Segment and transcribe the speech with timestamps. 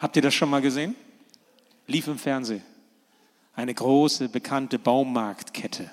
[0.00, 0.96] Habt ihr das schon mal gesehen?
[1.86, 2.62] Lief im Fernsehen.
[3.54, 5.90] Eine große, bekannte Baumarktkette.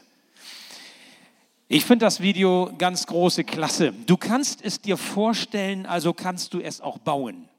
[1.68, 3.92] Ich finde das Video ganz große Klasse.
[4.06, 7.50] Du kannst es dir vorstellen, also kannst du es auch bauen.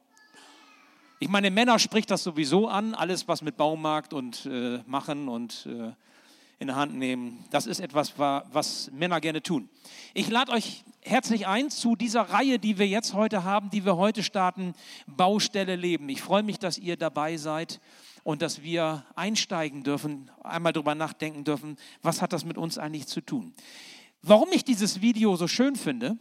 [1.20, 5.66] Ich meine, Männer spricht das sowieso an, alles was mit Baumarkt und äh, machen und
[5.66, 5.92] äh,
[6.58, 7.44] in der Hand nehmen.
[7.50, 9.68] Das ist etwas, was Männer gerne tun.
[10.12, 13.96] Ich lade euch herzlich ein zu dieser Reihe, die wir jetzt heute haben, die wir
[13.96, 14.74] heute starten,
[15.06, 16.08] Baustelle Leben.
[16.08, 17.80] Ich freue mich, dass ihr dabei seid
[18.24, 23.06] und dass wir einsteigen dürfen, einmal darüber nachdenken dürfen, was hat das mit uns eigentlich
[23.06, 23.54] zu tun.
[24.22, 26.18] Warum ich dieses Video so schön finde,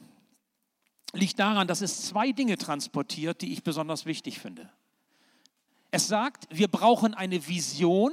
[1.14, 4.70] liegt daran, dass es zwei Dinge transportiert, die ich besonders wichtig finde.
[5.90, 8.12] Es sagt, wir brauchen eine Vision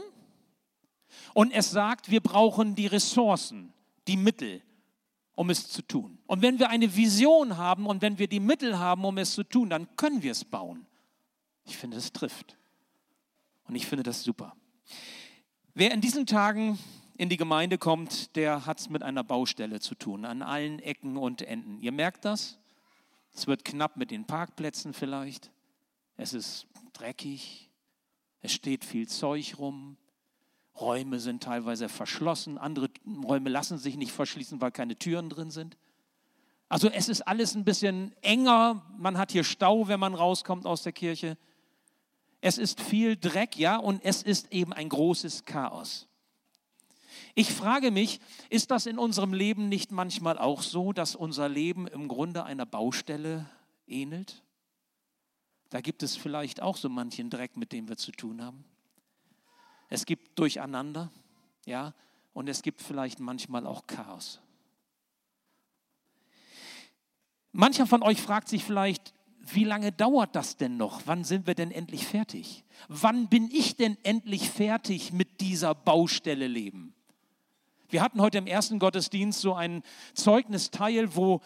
[1.34, 3.72] und es sagt, wir brauchen die Ressourcen,
[4.06, 4.62] die Mittel,
[5.34, 6.18] um es zu tun.
[6.26, 9.42] Und wenn wir eine Vision haben und wenn wir die Mittel haben, um es zu
[9.42, 10.86] tun, dann können wir es bauen.
[11.64, 12.56] Ich finde, es trifft.
[13.66, 14.54] Und ich finde das super.
[15.74, 16.78] Wer in diesen Tagen
[17.16, 21.16] in die Gemeinde kommt, der hat es mit einer Baustelle zu tun, an allen Ecken
[21.16, 21.80] und Enden.
[21.80, 22.58] Ihr merkt das?
[23.34, 25.50] Es wird knapp mit den Parkplätzen vielleicht.
[26.16, 27.70] Es ist dreckig.
[28.40, 29.96] Es steht viel Zeug rum.
[30.80, 32.58] Räume sind teilweise verschlossen.
[32.58, 32.90] Andere
[33.24, 35.76] Räume lassen sich nicht verschließen, weil keine Türen drin sind.
[36.68, 38.82] Also es ist alles ein bisschen enger.
[38.98, 41.36] Man hat hier Stau, wenn man rauskommt aus der Kirche.
[42.40, 46.08] Es ist viel Dreck, ja, und es ist eben ein großes Chaos.
[47.34, 51.86] Ich frage mich, ist das in unserem Leben nicht manchmal auch so, dass unser Leben
[51.86, 53.48] im Grunde einer Baustelle
[53.86, 54.42] ähnelt?
[55.70, 58.64] Da gibt es vielleicht auch so manchen Dreck, mit dem wir zu tun haben.
[59.88, 61.10] Es gibt Durcheinander,
[61.66, 61.94] ja,
[62.32, 64.40] und es gibt vielleicht manchmal auch Chaos.
[67.52, 71.02] Mancher von euch fragt sich vielleicht, wie lange dauert das denn noch?
[71.04, 72.64] Wann sind wir denn endlich fertig?
[72.88, 76.94] Wann bin ich denn endlich fertig mit dieser Baustelle Leben?
[77.88, 79.82] Wir hatten heute im ersten Gottesdienst so ein
[80.14, 81.42] Zeugnisteil, wo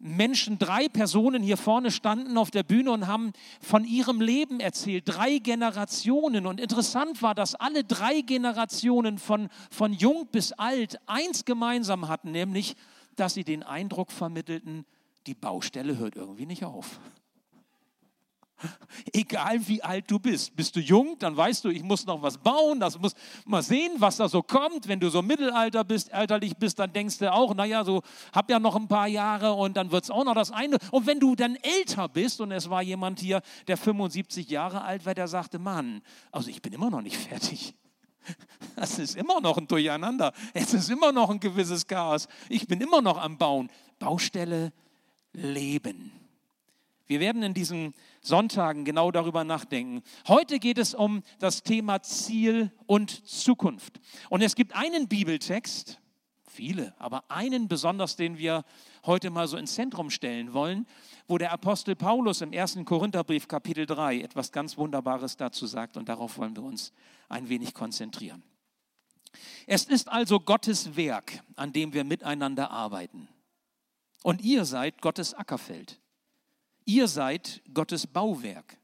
[0.00, 5.04] Menschen, drei Personen hier vorne standen auf der Bühne und haben von ihrem Leben erzählt,
[5.06, 6.46] drei Generationen.
[6.46, 12.30] Und interessant war, dass alle drei Generationen von, von jung bis alt eins gemeinsam hatten,
[12.30, 12.76] nämlich,
[13.16, 14.84] dass sie den Eindruck vermittelten,
[15.26, 17.00] die Baustelle hört irgendwie nicht auf.
[19.12, 20.54] Egal wie alt du bist.
[20.56, 23.14] Bist du jung, dann weißt du, ich muss noch was bauen, das muss
[23.44, 24.88] mal sehen, was da so kommt.
[24.88, 28.02] Wenn du so Mittelalter bist, elterlich bist, dann denkst du auch, naja, so
[28.32, 30.78] hab ja noch ein paar Jahre und dann wird es auch noch das eine.
[30.90, 35.06] Und wenn du dann älter bist, und es war jemand hier, der 75 Jahre alt
[35.06, 36.02] war, der sagte, Mann,
[36.32, 37.74] also ich bin immer noch nicht fertig.
[38.76, 40.32] Das ist immer noch ein Durcheinander.
[40.52, 42.28] Es ist immer noch ein gewisses Chaos.
[42.48, 43.70] Ich bin immer noch am Bauen.
[43.98, 44.72] Baustelle
[45.32, 46.12] Leben.
[47.06, 47.94] Wir werden in diesen
[48.28, 50.02] Sonntagen genau darüber nachdenken.
[50.28, 54.00] Heute geht es um das Thema Ziel und Zukunft.
[54.30, 56.00] Und es gibt einen Bibeltext,
[56.46, 58.64] viele, aber einen besonders, den wir
[59.06, 60.86] heute mal so ins Zentrum stellen wollen,
[61.26, 66.08] wo der Apostel Paulus im ersten Korintherbrief Kapitel 3 etwas ganz Wunderbares dazu sagt und
[66.08, 66.92] darauf wollen wir uns
[67.28, 68.42] ein wenig konzentrieren.
[69.66, 73.28] Es ist also Gottes Werk, an dem wir miteinander arbeiten.
[74.22, 76.00] Und ihr seid Gottes Ackerfeld.
[76.88, 78.78] Ihr seid Gottes Bauwerk.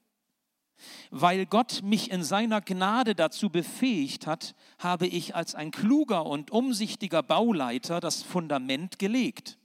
[1.10, 6.50] Weil Gott mich in seiner Gnade dazu befähigt hat, habe ich als ein kluger und
[6.50, 9.56] umsichtiger Bauleiter das Fundament gelegt.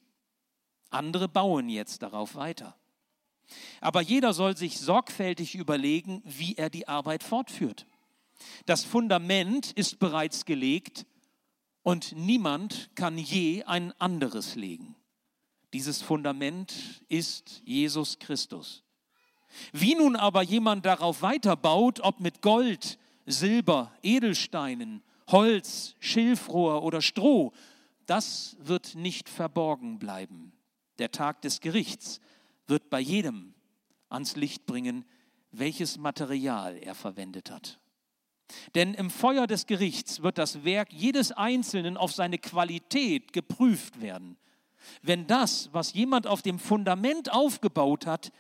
[0.90, 2.78] Andere bauen jetzt darauf weiter.
[3.82, 7.88] Aber jeder soll sich sorgfältig überlegen, wie er die Arbeit fortführt.
[8.66, 11.06] Das Fundament ist bereits gelegt
[11.84, 14.96] und niemand kann je ein anderes legen.
[15.74, 16.74] Dieses Fundament
[17.10, 18.84] ist Jesus Christus.
[19.72, 27.54] Wie nun aber jemand darauf weiterbaut, ob mit Gold, Silber, Edelsteinen, Holz, Schilfrohr oder Stroh,
[28.06, 30.52] das wird nicht verborgen bleiben.
[30.98, 32.20] Der Tag des Gerichts
[32.68, 33.54] wird bei jedem
[34.10, 35.06] ans Licht bringen,
[35.52, 37.80] welches Material er verwendet hat.
[38.74, 44.38] Denn im Feuer des Gerichts wird das Werk jedes Einzelnen auf seine Qualität geprüft werden.
[45.02, 48.32] Wenn das, was jemand auf dem Fundament aufgebaut hat,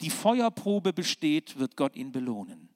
[0.00, 2.68] die Feuerprobe besteht, wird Gott ihn belohnen.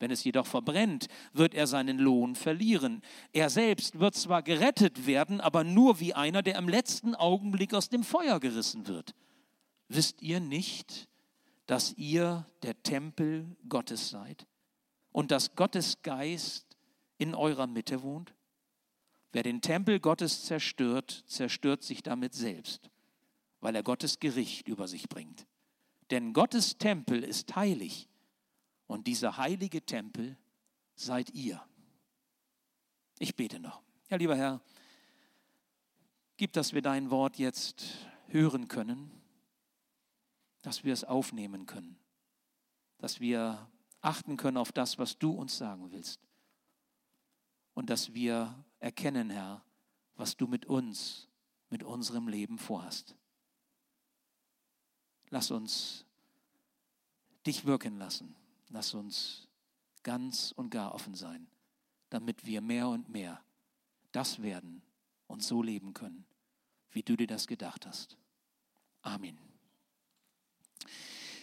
[0.00, 3.02] Wenn es jedoch verbrennt, wird er seinen Lohn verlieren.
[3.32, 7.90] Er selbst wird zwar gerettet werden, aber nur wie einer, der im letzten Augenblick aus
[7.90, 9.14] dem Feuer gerissen wird.
[9.88, 11.06] Wisst ihr nicht,
[11.66, 14.46] dass ihr der Tempel Gottes seid
[15.12, 16.78] und dass Gottes Geist
[17.18, 18.32] in eurer Mitte wohnt?
[19.32, 22.90] Wer den Tempel Gottes zerstört, zerstört sich damit selbst,
[23.60, 25.46] weil er Gottes Gericht über sich bringt.
[26.10, 28.08] Denn Gottes Tempel ist heilig
[28.86, 30.36] Und dieser heilige Tempel
[30.96, 31.64] seid ihr.
[33.20, 33.82] Ich bete noch.
[34.08, 34.60] Ja, lieber Herr,
[36.36, 37.84] gib, dass wir dein Wort jetzt
[38.26, 39.12] hören können,
[40.62, 41.96] dass wir es aufnehmen können,
[42.98, 46.20] dass wir achten können auf das, was du uns sagen willst
[47.74, 49.62] und dass wir erkennen, Herr,
[50.16, 51.28] was du mit uns,
[51.68, 53.14] mit unserem Leben vorhast.
[55.28, 56.04] Lass uns
[57.46, 58.34] dich wirken lassen.
[58.68, 59.48] Lass uns
[60.02, 61.46] ganz und gar offen sein,
[62.08, 63.40] damit wir mehr und mehr
[64.12, 64.82] das werden
[65.26, 66.24] und so leben können,
[66.90, 68.16] wie du dir das gedacht hast.
[69.02, 69.38] Amen.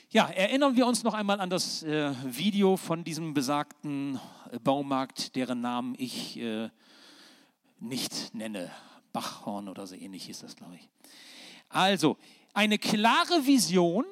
[0.09, 4.19] Ja, erinnern wir uns noch einmal an das äh, Video von diesem besagten
[4.51, 6.69] äh, Baumarkt, deren Namen ich äh,
[7.79, 8.71] nicht nenne.
[9.13, 10.89] Bachhorn oder so ähnlich hieß das, glaube ich.
[11.69, 12.17] Also,
[12.53, 14.05] eine klare Vision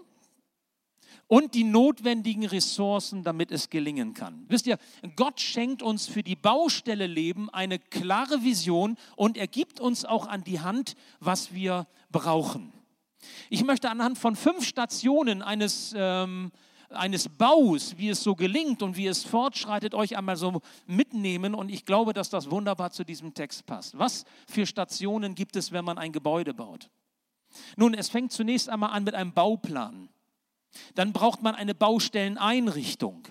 [1.27, 4.45] und die notwendigen Ressourcen, damit es gelingen kann.
[4.47, 4.77] Wisst ihr,
[5.15, 10.27] Gott schenkt uns für die Baustelle Leben eine klare Vision und er gibt uns auch
[10.27, 12.71] an die Hand, was wir brauchen.
[13.49, 16.51] Ich möchte anhand von fünf Stationen eines, ähm,
[16.95, 21.55] eines Baus, wie es so gelingt und wie es fortschreitet, euch einmal so mitnehmen.
[21.55, 23.97] Und ich glaube, dass das wunderbar zu diesem Text passt.
[23.97, 26.89] Was für Stationen gibt es, wenn man ein Gebäude baut?
[27.77, 30.09] Nun, es fängt zunächst einmal an mit einem Bauplan.
[30.95, 33.27] Dann braucht man eine Baustelleneinrichtung.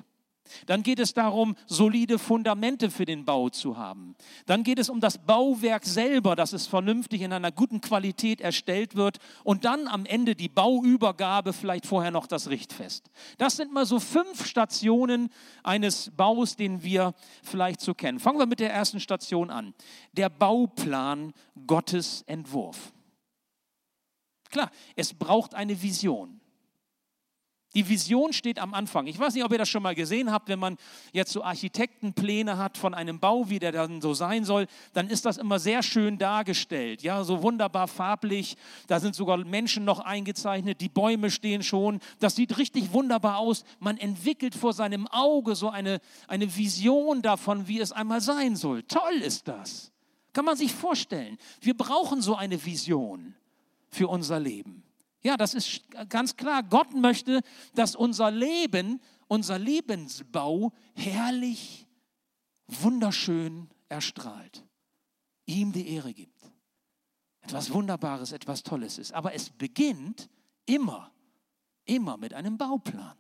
[0.67, 4.15] Dann geht es darum, solide Fundamente für den Bau zu haben.
[4.47, 8.95] Dann geht es um das Bauwerk selber, dass es vernünftig in einer guten Qualität erstellt
[8.95, 9.19] wird.
[9.43, 13.11] Und dann am Ende die Bauübergabe, vielleicht vorher noch das Richtfest.
[13.39, 15.31] Das sind mal so fünf Stationen
[15.63, 18.21] eines Baus, den wir vielleicht so kennen.
[18.21, 19.75] Fangen wir mit der ersten Station an.
[20.13, 21.33] Der Bauplan
[21.67, 22.93] Gottes Entwurf.
[24.51, 26.41] Klar, es braucht eine Vision.
[27.75, 29.07] Die Vision steht am Anfang.
[29.09, 30.77] Ich weiß nicht, ob ihr das schon mal gesehen habt, wenn man
[31.13, 35.25] jetzt so Architektenpläne hat von einem Bau, wie der dann so sein soll, dann ist
[35.25, 37.03] das immer sehr schön dargestellt.
[37.03, 38.57] Ja, so wunderbar farblich.
[38.87, 41.99] Da sind sogar Menschen noch eingezeichnet, die Bäume stehen schon.
[42.21, 43.65] Das sieht richtig wunderbar aus.
[43.81, 48.85] Man entwickelt vor seinem Auge so eine, eine Vision davon, wie es einmal sein soll.
[48.85, 49.91] Toll ist das.
[50.33, 51.39] Kann man sich vorstellen.
[51.61, 53.35] Wir brauchen so eine Vision
[53.89, 54.84] für unser Leben.
[55.25, 56.63] Ja, das ist ganz klar.
[56.63, 57.41] Gott möchte,
[57.75, 61.87] dass unser Leben, unser Lebensbau herrlich,
[62.67, 64.65] wunderschön erstrahlt.
[65.47, 66.53] Ihm die Ehre gibt.
[67.41, 69.13] Etwas Wunderbares, etwas Tolles ist.
[69.13, 70.29] Aber es beginnt
[70.67, 71.11] immer,
[71.87, 73.17] immer mit einem Bauplan,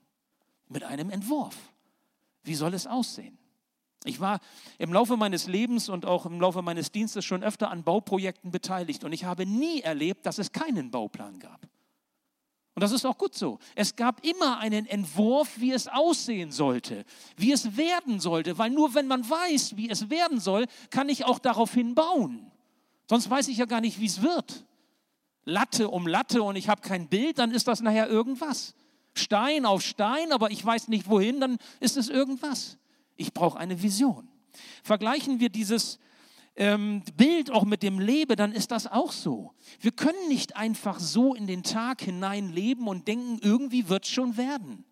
[0.68, 1.56] mit einem Entwurf.
[2.42, 3.38] Wie soll es aussehen?
[4.04, 4.40] Ich war
[4.76, 9.04] im Laufe meines Lebens und auch im Laufe meines Dienstes schon öfter an Bauprojekten beteiligt
[9.04, 11.66] und ich habe nie erlebt, dass es keinen Bauplan gab.
[12.74, 13.58] Und das ist auch gut so.
[13.76, 17.04] Es gab immer einen Entwurf, wie es aussehen sollte,
[17.36, 21.24] wie es werden sollte, weil nur wenn man weiß, wie es werden soll, kann ich
[21.24, 22.50] auch daraufhin bauen.
[23.08, 24.64] Sonst weiß ich ja gar nicht, wie es wird.
[25.44, 28.74] Latte um Latte und ich habe kein Bild, dann ist das nachher irgendwas.
[29.14, 32.78] Stein auf Stein, aber ich weiß nicht wohin, dann ist es irgendwas.
[33.16, 34.28] Ich brauche eine Vision.
[34.82, 36.00] Vergleichen wir dieses
[36.56, 39.52] ähm, Bild auch mit dem Leben, dann ist das auch so.
[39.80, 44.10] Wir können nicht einfach so in den Tag hinein leben und denken, irgendwie wird es
[44.10, 44.84] schon werden.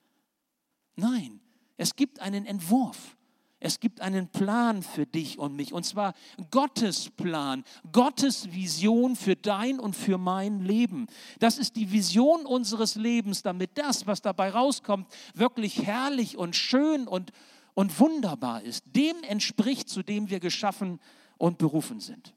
[0.97, 1.41] Nein,
[1.77, 3.17] es gibt einen Entwurf.
[3.65, 6.15] Es gibt einen Plan für dich und mich, und zwar
[6.51, 11.07] Gottes Plan, Gottes Vision für dein und für mein Leben.
[11.39, 17.07] Das ist die Vision unseres Lebens, damit das, was dabei rauskommt, wirklich herrlich und schön
[17.07, 17.31] und,
[17.75, 18.83] und wunderbar ist.
[18.97, 22.37] Dem entspricht, zu dem wir geschaffen sind und berufen sind.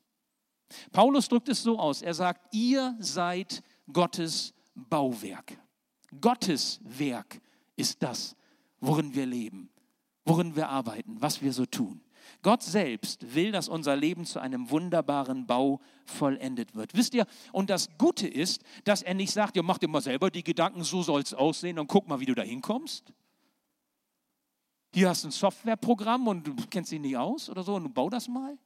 [0.92, 3.62] Paulus drückt es so aus, er sagt, ihr seid
[3.94, 5.60] Gottes Bauwerk.
[6.20, 7.40] Gottes Werk
[7.76, 8.36] ist das,
[8.80, 9.70] worin wir leben,
[10.26, 12.02] worin wir arbeiten, was wir so tun.
[12.42, 16.96] Gott selbst will, dass unser Leben zu einem wunderbaren Bau vollendet wird.
[16.96, 20.32] Wisst ihr, und das Gute ist, dass er nicht sagt, ja, mach dir mal selber
[20.32, 23.14] die Gedanken, so soll es aussehen und guck mal, wie du da hinkommst.
[24.96, 27.90] Hier hast du ein Softwareprogramm und du kennst ihn nicht aus oder so und du
[27.90, 28.58] bau das mal.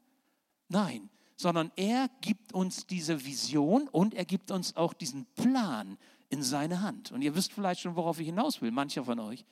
[0.70, 5.98] Nein, sondern er gibt uns diese Vision und er gibt uns auch diesen Plan
[6.30, 7.12] in seine Hand.
[7.12, 9.46] Und ihr wisst vielleicht schon, worauf ich hinaus will, mancher von euch.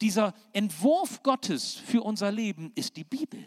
[0.00, 3.46] Dieser Entwurf Gottes für unser Leben ist die Bibel.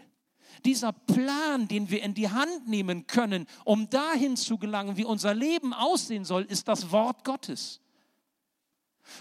[0.66, 5.34] Dieser Plan, den wir in die Hand nehmen können, um dahin zu gelangen, wie unser
[5.34, 7.80] Leben aussehen soll, ist das Wort Gottes.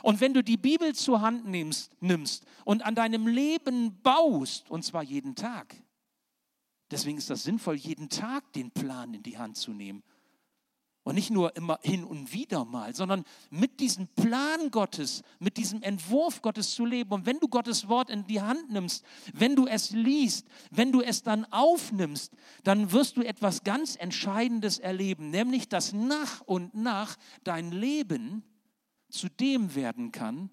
[0.03, 4.85] Und wenn du die Bibel zur Hand nimmst, nimmst und an deinem Leben baust, und
[4.85, 5.75] zwar jeden Tag,
[6.91, 10.03] Deswegen ist das sinnvoll, jeden Tag den Plan in die Hand zu nehmen
[11.03, 15.83] Und nicht nur immer hin und wieder mal, sondern mit diesem Plan Gottes, mit diesem
[15.83, 17.11] Entwurf Gottes zu leben.
[17.13, 21.01] Und wenn du Gottes Wort in die Hand nimmst, wenn du es liest, wenn du
[21.01, 22.33] es dann aufnimmst,
[22.65, 28.45] dann wirst du etwas ganz Entscheidendes erleben, nämlich dass nach und nach dein Leben
[29.09, 30.51] zu dem werden kann,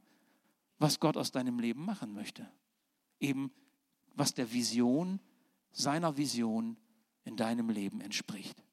[0.79, 2.49] was Gott aus deinem Leben machen möchte.
[3.19, 3.51] Eben
[4.13, 5.19] was der Vision,
[5.71, 6.77] seiner Vision
[7.23, 8.63] in deinem Leben entspricht.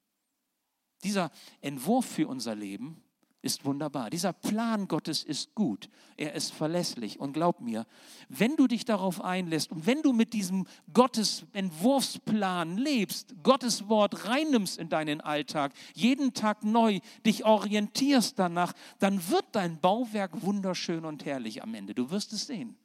[1.03, 3.05] Dieser Entwurf für unser Leben
[3.45, 4.09] ist wunderbar.
[4.09, 5.91] Dieser Plan Gottes ist gut.
[6.17, 7.21] Er ist verlässlich.
[7.21, 7.87] Und glaub mir,
[8.31, 14.27] wenn du dich darauf einlässt und wenn du mit diesem Gottes Entwurfsplan lebst, Gottes Wort
[14.27, 21.05] reinnimmst in deinen Alltag, jeden Tag neu dich orientierst danach, dann wird dein Bauwerk wunderschön
[21.05, 21.95] und herrlich am Ende.
[21.95, 22.79] Du wirst es sehen.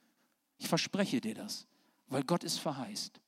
[0.58, 1.68] Ich verspreche dir das,
[2.08, 3.22] weil Gott es verheißt.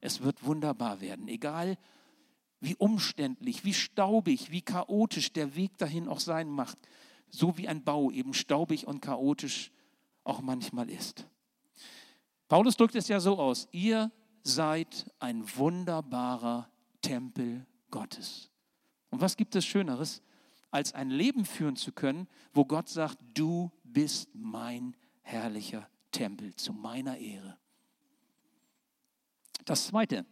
[0.00, 1.78] Es wird wunderbar werden, egal
[2.60, 6.78] wie umständlich, wie staubig, wie chaotisch der Weg dahin auch sein macht,
[7.28, 9.70] so wie ein Bau eben staubig und chaotisch
[10.24, 11.26] auch manchmal ist.
[12.48, 14.10] Paulus drückt es ja so aus, ihr
[14.42, 16.70] seid ein wunderbarer
[17.02, 18.50] Tempel Gottes.
[19.10, 20.22] Und was gibt es Schöneres,
[20.70, 26.72] als ein Leben führen zu können, wo Gott sagt, du bist mein herrlicher Tempel zu
[26.72, 27.58] meiner Ehre.
[29.66, 30.24] Das Zweite,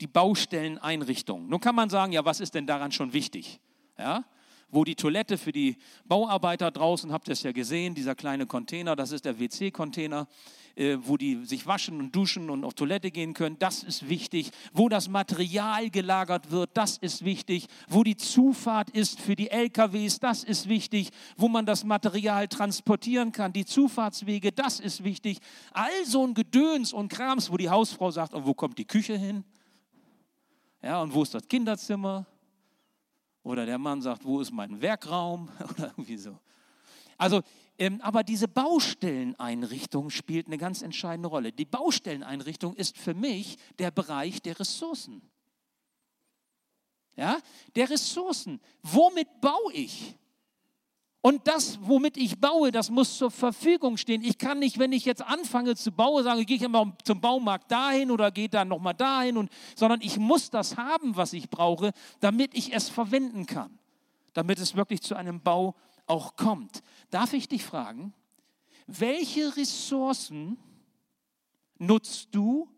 [0.00, 1.48] die Baustelleneinrichtung.
[1.48, 3.60] Nun kann man sagen, ja, was ist denn daran schon wichtig?
[3.98, 4.24] Ja?
[4.70, 8.96] Wo die Toilette für die Bauarbeiter draußen, habt ihr es ja gesehen, dieser kleine Container,
[8.96, 10.26] das ist der WC-Container.
[10.78, 14.52] Äh, wo die sich waschen und duschen und auf Toilette gehen können, das ist wichtig.
[14.72, 17.66] Wo das Material gelagert wird, das ist wichtig.
[17.88, 21.10] Wo die Zufahrt ist für die LKWs, das ist wichtig.
[21.36, 25.40] Wo man das Material transportieren kann, die Zufahrtswege, das ist wichtig.
[25.72, 29.16] All so ein Gedöns und Krams, wo die Hausfrau sagt, und wo kommt die Küche
[29.16, 29.42] hin?
[30.80, 32.24] Ja, und wo ist das Kinderzimmer?
[33.48, 35.48] Oder der Mann sagt, wo ist mein Werkraum?
[35.70, 36.38] Oder irgendwie so.
[37.16, 37.42] Also
[37.78, 41.52] ähm, aber diese Baustelleneinrichtung spielt eine ganz entscheidende Rolle.
[41.52, 45.22] Die Baustelleneinrichtung ist für mich der Bereich der Ressourcen.
[47.16, 47.38] Ja,
[47.74, 48.60] der Ressourcen.
[48.82, 50.14] Womit baue ich?
[51.28, 54.22] Und das, womit ich baue, das muss zur Verfügung stehen.
[54.22, 57.70] Ich kann nicht, wenn ich jetzt anfange zu bauen, sagen, gehe ich immer zum Baumarkt
[57.70, 61.92] dahin oder gehe dann nochmal dahin, und, sondern ich muss das haben, was ich brauche,
[62.20, 63.78] damit ich es verwenden kann,
[64.32, 65.74] damit es wirklich zu einem Bau
[66.06, 66.82] auch kommt.
[67.10, 68.14] Darf ich dich fragen,
[68.86, 70.56] welche Ressourcen
[71.76, 72.70] nutzt du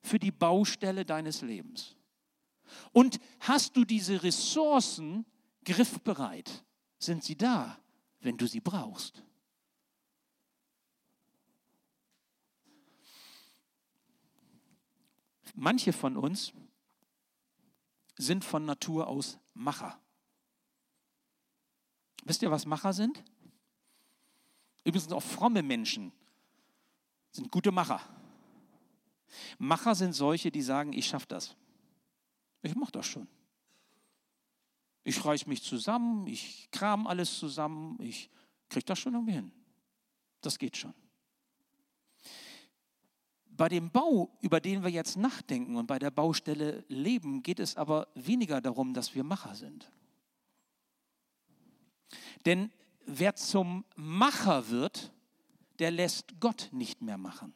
[0.00, 1.94] für die Baustelle deines Lebens?
[2.90, 5.24] Und hast du diese Ressourcen
[5.64, 6.64] griffbereit?
[6.98, 7.78] Sind sie da,
[8.22, 9.22] wenn du sie brauchst?
[15.54, 16.52] Manche von uns
[18.16, 20.00] sind von Natur aus Macher.
[22.24, 23.22] Wisst ihr, was Macher sind?
[24.84, 26.12] Übrigens auch fromme Menschen
[27.32, 28.00] sind gute Macher.
[29.58, 31.56] Macher sind solche, die sagen, ich schaffe das.
[32.62, 33.26] Ich mache das schon.
[35.04, 38.30] Ich reiß mich zusammen, ich kram alles zusammen, ich
[38.68, 39.52] kriege das schon irgendwie hin.
[40.40, 40.94] Das geht schon.
[43.46, 47.76] Bei dem Bau, über den wir jetzt nachdenken und bei der Baustelle leben, geht es
[47.76, 49.90] aber weniger darum, dass wir Macher sind.
[52.46, 52.70] Denn
[53.06, 55.12] wer zum Macher wird,
[55.78, 57.52] der lässt Gott nicht mehr machen.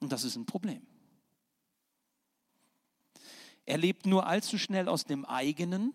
[0.00, 0.86] Und das ist ein Problem.
[3.64, 5.92] Er lebt nur allzu schnell aus dem eigenen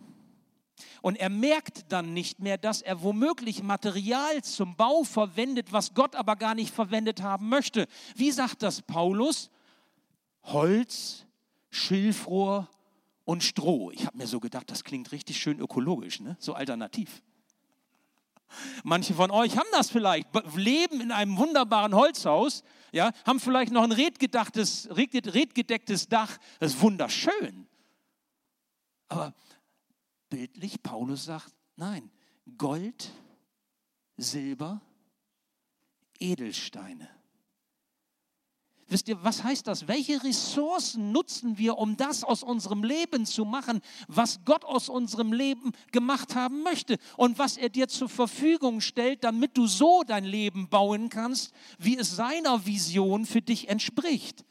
[1.01, 6.15] und er merkt dann nicht mehr, dass er womöglich Material zum Bau verwendet, was Gott
[6.15, 7.87] aber gar nicht verwendet haben möchte.
[8.15, 9.49] Wie sagt das Paulus?
[10.43, 11.25] Holz,
[11.69, 12.69] Schilfrohr
[13.25, 13.91] und Stroh.
[13.91, 16.37] Ich habe mir so gedacht, das klingt richtig schön ökologisch, ne?
[16.39, 17.21] so alternativ.
[18.83, 23.83] Manche von euch haben das vielleicht, leben in einem wunderbaren Holzhaus, ja, haben vielleicht noch
[23.83, 27.67] ein redgedecktes, redgedecktes Dach, das ist wunderschön.
[29.09, 29.33] Aber
[30.29, 32.09] bildlich, Paulus sagt, nein,
[32.57, 33.11] Gold,
[34.17, 34.81] Silber,
[36.19, 37.16] Edelsteine.
[38.89, 39.89] Wisst ihr, was heißt das?
[39.89, 45.33] Welche Ressourcen nutzen wir, um das aus unserem Leben zu machen, was Gott aus unserem
[45.33, 50.23] Leben gemacht haben möchte und was er dir zur Verfügung stellt, damit du so dein
[50.23, 54.45] Leben bauen kannst, wie es seiner Vision für dich entspricht?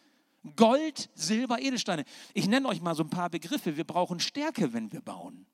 [0.55, 2.05] Gold, Silber, Edelsteine.
[2.35, 3.77] Ich nenne euch mal so ein paar Begriffe.
[3.77, 5.47] Wir brauchen Stärke, wenn wir bauen.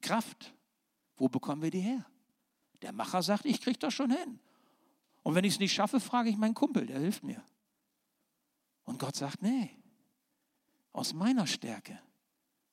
[0.00, 0.54] Kraft.
[1.16, 2.06] Wo bekommen wir die her?
[2.82, 4.38] Der Macher sagt, ich kriege das schon hin.
[5.22, 7.44] Und wenn ich es nicht schaffe, frage ich meinen Kumpel, der hilft mir.
[8.90, 9.70] Und Gott sagt, nee,
[10.92, 11.96] aus meiner Stärke,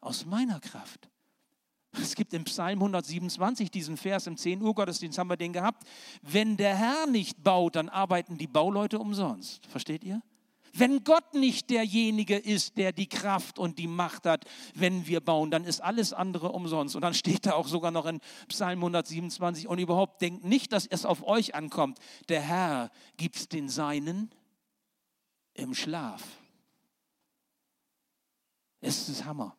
[0.02, 1.12] aus meiner Kraft,
[1.92, 5.88] Es gibt im Psalm 127 diesen Vers, im 10 Uhr Gottesdienst haben wir den gehabt.
[6.24, 9.68] Wenn der Herr nicht baut, dann arbeiten die Bauleute umsonst.
[9.68, 10.24] Versteht ihr?
[10.74, 15.52] Wenn Gott nicht derjenige ist, der die Kraft und die Macht hat, wenn wir bauen,
[15.52, 16.96] dann ist alles andere umsonst.
[16.96, 20.88] Und dann steht da auch sogar noch in Psalm 127 und überhaupt denkt nicht, dass
[20.88, 22.00] es auf euch ankommt.
[22.28, 24.32] Der Herr gibt es den Seinen
[25.58, 26.24] im Schlaf.
[28.80, 29.58] Es ist Hammer.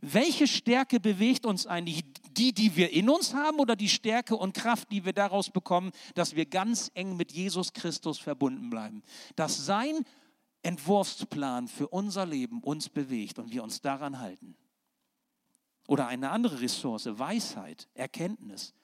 [0.00, 2.04] Welche Stärke bewegt uns eigentlich?
[2.32, 5.90] Die, die wir in uns haben oder die Stärke und Kraft, die wir daraus bekommen,
[6.14, 9.02] dass wir ganz eng mit Jesus Christus verbunden bleiben?
[9.36, 10.04] Dass sein
[10.62, 14.56] Entwurfsplan für unser Leben uns bewegt und wir uns daran halten.
[15.88, 18.74] Oder eine andere Ressource, Weisheit, Erkenntnis.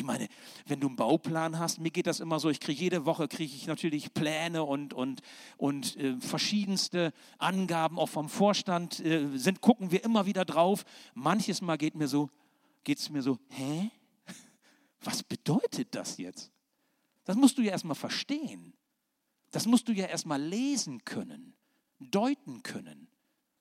[0.00, 0.28] Ich meine,
[0.66, 3.54] wenn du einen Bauplan hast, mir geht das immer so, ich kriege jede Woche kriege
[3.54, 5.20] ich natürlich Pläne und, und,
[5.58, 10.86] und äh, verschiedenste Angaben auch vom Vorstand, äh, sind, gucken wir immer wieder drauf.
[11.12, 12.30] Manches Mal geht mir so,
[12.82, 13.90] geht es mir so, hä?
[15.02, 16.50] Was bedeutet das jetzt?
[17.24, 18.72] Das musst du ja erstmal verstehen.
[19.50, 21.52] Das musst du ja erstmal lesen können,
[21.98, 23.08] deuten können,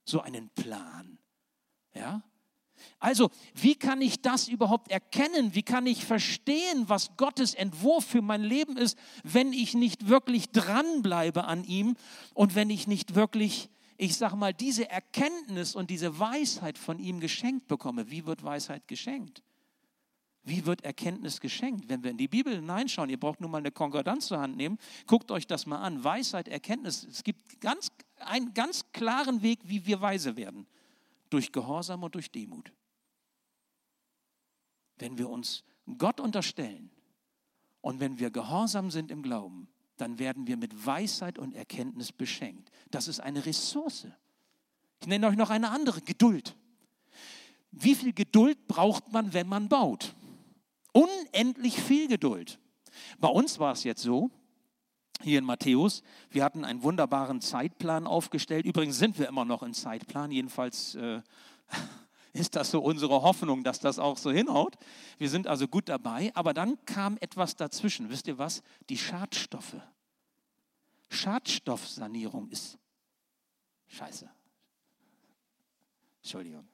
[0.06, 1.20] so einen Plan.
[1.94, 2.24] Ja?
[3.00, 5.56] Also, wie kann ich das überhaupt erkennen?
[5.56, 10.50] Wie kann ich verstehen, was Gottes Entwurf für mein Leben ist, wenn ich nicht wirklich
[10.50, 11.96] dranbleibe an ihm
[12.34, 17.20] und wenn ich nicht wirklich, ich sage mal, diese Erkenntnis und diese Weisheit von ihm
[17.20, 18.12] geschenkt bekomme?
[18.12, 19.42] Wie wird Weisheit geschenkt?
[20.44, 21.90] Wie wird Erkenntnis geschenkt?
[21.90, 24.78] Wenn wir in die Bibel hineinschauen, ihr braucht nur mal eine Konkordanz zur Hand nehmen,
[25.06, 26.04] guckt euch das mal an.
[26.04, 30.66] Weisheit, Erkenntnis, es gibt ganz, einen ganz klaren Weg, wie wir weise werden
[31.30, 32.72] durch Gehorsam und durch Demut.
[34.98, 35.64] Wenn wir uns
[35.98, 36.92] Gott unterstellen
[37.82, 42.72] und wenn wir gehorsam sind im Glauben, dann werden wir mit Weisheit und Erkenntnis beschenkt.
[42.92, 44.08] Das ist eine Ressource.
[45.02, 46.56] Ich nenne euch noch eine andere, Geduld.
[47.72, 50.16] Wie viel Geduld braucht man, wenn man baut?
[50.92, 52.60] Unendlich viel Geduld.
[53.20, 54.32] Bei uns war es jetzt so,
[55.22, 56.04] hier in Matthäus.
[56.30, 58.66] Wir hatten einen wunderbaren Zeitplan aufgestellt.
[58.66, 60.32] Übrigens sind wir immer noch im Zeitplan.
[60.32, 61.22] Jedenfalls äh,
[62.34, 64.78] ist das so unsere Hoffnung, dass das auch so hinhaut.
[65.18, 66.32] Wir sind also gut dabei.
[66.36, 68.10] Aber dann kam etwas dazwischen.
[68.10, 68.62] Wisst ihr was?
[68.90, 69.76] Die Schadstoffe.
[71.10, 72.78] Schadstoffsanierung ist
[73.88, 74.30] scheiße.
[76.22, 76.68] Entschuldigung.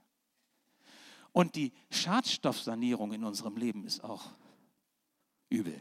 [1.32, 4.32] Und die Schadstoffsanierung in unserem Leben ist auch
[5.50, 5.80] übel.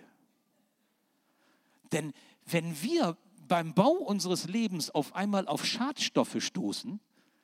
[1.93, 2.13] Denn
[2.47, 3.17] wenn wir
[3.49, 7.01] beim Bau unseres Lebens auf einmal auf Schadstoffe stoßen,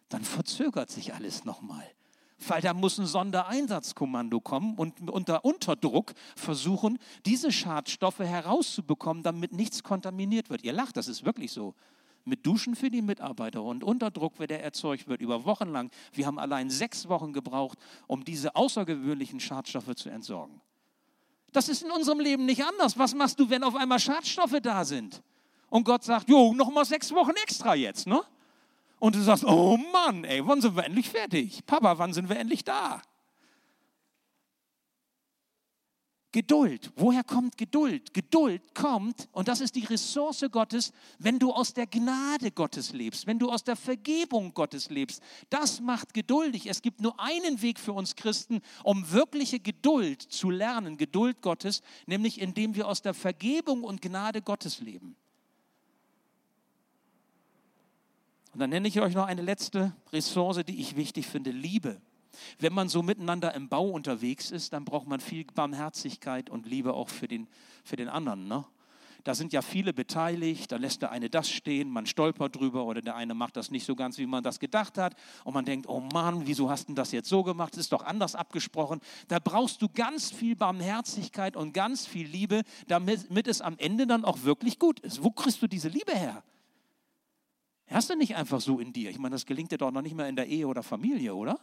[0.08, 1.84] dann verzögert sich alles nochmal.
[2.46, 9.82] Weil da muss ein Sondereinsatzkommando kommen und unter Unterdruck versuchen, diese Schadstoffe herauszubekommen, damit nichts
[9.82, 10.64] kontaminiert wird.
[10.64, 11.74] Ihr lacht, das ist wirklich so.
[12.24, 15.90] Mit Duschen für die Mitarbeiter und Unterdruck, der erzeugt wird, über Wochen lang.
[16.12, 20.60] Wir haben allein sechs Wochen gebraucht, um diese außergewöhnlichen Schadstoffe zu entsorgen.
[21.52, 22.98] Das ist in unserem Leben nicht anders.
[22.98, 25.22] Was machst du, wenn auf einmal Schadstoffe da sind?
[25.68, 28.22] Und Gott sagt, jo, noch mal sechs Wochen extra jetzt, ne?
[28.98, 31.64] Und du sagst, oh Mann, ey, wann sind wir endlich fertig?
[31.66, 33.00] Papa, wann sind wir endlich da?
[36.33, 36.93] Geduld.
[36.95, 38.14] Woher kommt Geduld?
[38.14, 43.27] Geduld kommt, und das ist die Ressource Gottes, wenn du aus der Gnade Gottes lebst,
[43.27, 45.21] wenn du aus der Vergebung Gottes lebst.
[45.49, 46.66] Das macht geduldig.
[46.66, 51.83] Es gibt nur einen Weg für uns Christen, um wirkliche Geduld zu lernen, Geduld Gottes,
[52.07, 55.16] nämlich indem wir aus der Vergebung und Gnade Gottes leben.
[58.53, 62.01] Und dann nenne ich euch noch eine letzte Ressource, die ich wichtig finde, Liebe.
[62.59, 66.94] Wenn man so miteinander im Bau unterwegs ist, dann braucht man viel Barmherzigkeit und Liebe
[66.94, 67.48] auch für den,
[67.85, 68.48] für den anderen.
[68.48, 68.64] Ne?
[69.24, 73.03] Da sind ja viele beteiligt, da lässt der eine das stehen, man stolpert drüber oder
[73.03, 75.88] der eine macht das nicht so ganz, wie man das gedacht hat und man denkt,
[75.88, 77.74] oh Mann, wieso hast du das jetzt so gemacht?
[77.74, 79.00] Das ist doch anders abgesprochen.
[79.29, 84.24] Da brauchst du ganz viel Barmherzigkeit und ganz viel Liebe, damit, es am Ende dann
[84.24, 85.22] auch wirklich gut ist.
[85.22, 86.42] Wo kriegst du diese Liebe her?
[87.88, 89.11] Hast du nicht einfach so in dir?
[89.11, 91.59] Ich meine, das gelingt dir doch noch nicht mehr in der Ehe oder Familie, oder?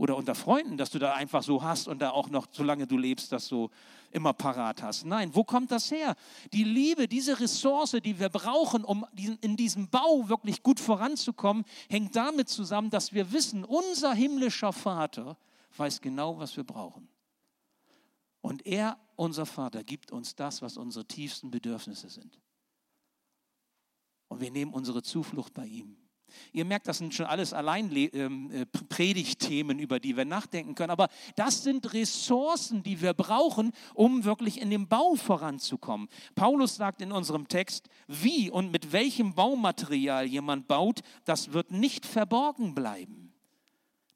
[0.00, 2.96] Oder unter Freunden, dass du da einfach so hast und da auch noch, solange du
[2.96, 3.68] lebst, das so
[4.10, 5.04] immer parat hast.
[5.04, 6.16] Nein, wo kommt das her?
[6.54, 9.04] Die Liebe, diese Ressource, die wir brauchen, um
[9.42, 15.36] in diesem Bau wirklich gut voranzukommen, hängt damit zusammen, dass wir wissen, unser himmlischer Vater
[15.76, 17.06] weiß genau, was wir brauchen.
[18.40, 22.40] Und er, unser Vater, gibt uns das, was unsere tiefsten Bedürfnisse sind.
[24.28, 25.98] Und wir nehmen unsere Zuflucht bei ihm.
[26.52, 30.90] Ihr merkt, das sind schon alles allein ähm, äh, Predigtthemen, über die wir nachdenken können.
[30.90, 36.08] Aber das sind Ressourcen, die wir brauchen, um wirklich in dem Bau voranzukommen.
[36.34, 42.06] Paulus sagt in unserem Text, wie und mit welchem Baumaterial jemand baut, das wird nicht
[42.06, 43.32] verborgen bleiben.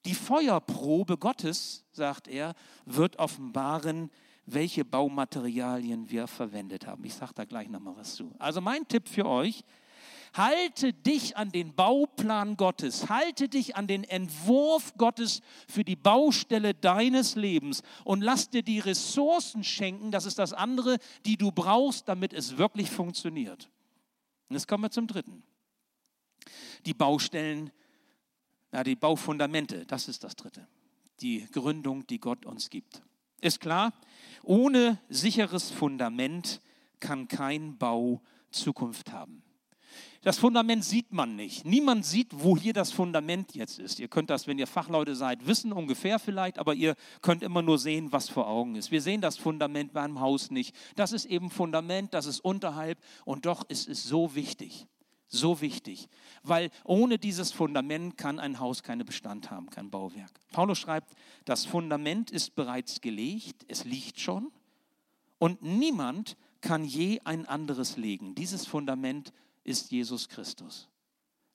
[0.04, 4.10] Die Feuerprobe Gottes, sagt er, wird offenbaren,
[4.46, 7.04] welche Baumaterialien wir verwendet haben.
[7.04, 8.34] Ich sage da gleich nochmal was zu.
[8.38, 9.64] Also mein Tipp für euch,
[10.34, 16.74] halte dich an den Bauplan Gottes, halte dich an den Entwurf Gottes für die Baustelle
[16.74, 22.08] deines Lebens und lass dir die Ressourcen schenken, das ist das andere, die du brauchst,
[22.08, 23.70] damit es wirklich funktioniert.
[24.48, 25.42] Und jetzt kommen wir zum dritten.
[26.84, 27.70] Die Baustellen
[28.74, 30.66] ja, die Baufundamente, das ist das Dritte.
[31.20, 33.02] Die Gründung, die Gott uns gibt.
[33.40, 33.92] Ist klar,
[34.42, 36.60] ohne sicheres Fundament
[36.98, 38.20] kann kein Bau
[38.50, 39.44] Zukunft haben.
[40.22, 41.64] Das Fundament sieht man nicht.
[41.64, 43.98] Niemand sieht, wo hier das Fundament jetzt ist.
[43.98, 47.78] Ihr könnt das, wenn ihr Fachleute seid, wissen ungefähr vielleicht, aber ihr könnt immer nur
[47.78, 48.90] sehen, was vor Augen ist.
[48.90, 50.74] Wir sehen das Fundament beim Haus nicht.
[50.96, 54.86] Das ist eben Fundament, das ist unterhalb und doch ist es so wichtig.
[55.26, 56.08] So wichtig,
[56.44, 60.30] weil ohne dieses Fundament kann ein Haus keinen Bestand haben, kein Bauwerk.
[60.52, 61.12] Paulus schreibt,
[61.44, 64.52] das Fundament ist bereits gelegt, es liegt schon
[65.38, 68.34] und niemand kann je ein anderes legen.
[68.34, 69.32] Dieses Fundament
[69.64, 70.88] ist Jesus Christus.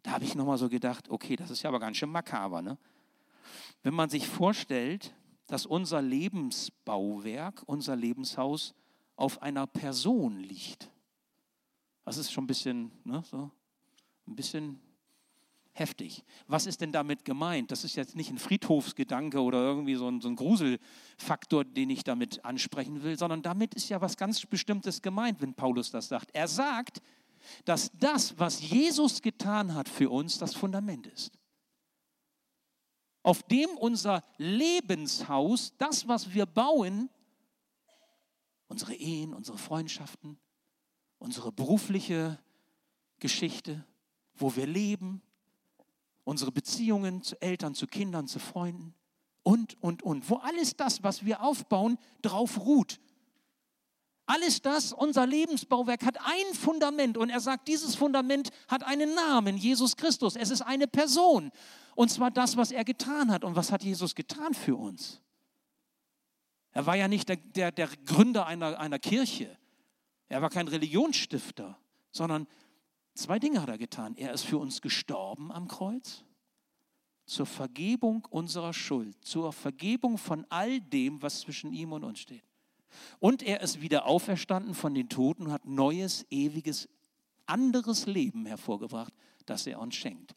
[0.03, 2.61] Da habe ich nochmal so gedacht, okay, das ist ja aber ganz schön makaber.
[2.61, 2.77] Ne?
[3.83, 5.13] Wenn man sich vorstellt,
[5.47, 8.75] dass unser Lebensbauwerk, unser Lebenshaus
[9.15, 10.89] auf einer Person liegt.
[12.05, 13.51] Das ist schon ein bisschen, ne, so,
[14.27, 14.79] ein bisschen
[15.73, 16.23] heftig.
[16.47, 17.71] Was ist denn damit gemeint?
[17.71, 22.03] Das ist jetzt nicht ein Friedhofsgedanke oder irgendwie so ein, so ein Gruselfaktor, den ich
[22.03, 26.29] damit ansprechen will, sondern damit ist ja was ganz Bestimmtes gemeint, wenn Paulus das sagt.
[26.33, 27.01] Er sagt,
[27.65, 31.31] dass das, was Jesus getan hat für uns, das Fundament ist.
[33.23, 37.09] Auf dem unser Lebenshaus, das, was wir bauen,
[38.67, 40.39] unsere Ehen, unsere Freundschaften,
[41.17, 42.39] unsere berufliche
[43.19, 43.85] Geschichte,
[44.35, 45.21] wo wir leben,
[46.23, 48.93] unsere Beziehungen zu Eltern, zu Kindern, zu Freunden
[49.43, 50.29] und, und, und.
[50.29, 52.99] Wo alles das, was wir aufbauen, drauf ruht.
[54.29, 59.57] Alles das, unser Lebensbauwerk hat ein Fundament und er sagt, dieses Fundament hat einen Namen,
[59.57, 60.35] Jesus Christus.
[60.35, 61.51] Es ist eine Person
[61.95, 63.43] und zwar das, was er getan hat.
[63.43, 65.21] Und was hat Jesus getan für uns?
[66.71, 69.57] Er war ja nicht der, der, der Gründer einer, einer Kirche.
[70.27, 71.79] Er war kein Religionsstifter,
[72.11, 72.47] sondern
[73.19, 74.15] Zwei Dinge hat er getan.
[74.15, 76.23] Er ist für uns gestorben am Kreuz,
[77.25, 82.48] zur Vergebung unserer Schuld, zur Vergebung von all dem, was zwischen ihm und uns steht.
[83.19, 86.89] Und er ist wieder auferstanden von den Toten und hat neues, ewiges,
[87.45, 89.13] anderes Leben hervorgebracht,
[89.45, 90.35] das er uns schenkt.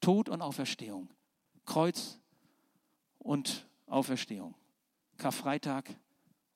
[0.00, 1.08] Tod und Auferstehung,
[1.66, 2.18] Kreuz
[3.18, 4.54] und Auferstehung,
[5.18, 5.90] Karfreitag